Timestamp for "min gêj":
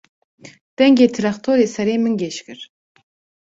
2.03-2.35